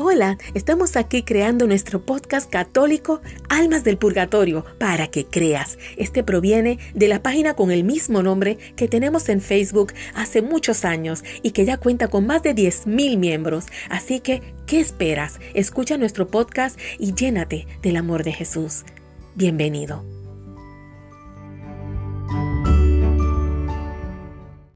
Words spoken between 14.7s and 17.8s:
esperas? Escucha nuestro podcast y llénate